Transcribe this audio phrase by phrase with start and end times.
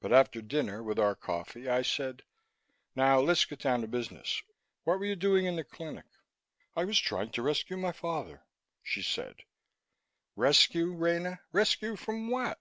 [0.00, 2.22] But after dinner, with our coffee, I said:
[2.96, 4.42] "Now let's get down to business.
[4.84, 6.06] What were you doing in the clinic?"
[6.74, 8.46] "I was trying to rescue my father,"
[8.82, 9.44] she said.
[10.34, 11.40] "Rescue, Rena?
[11.52, 12.58] Rescue from what?"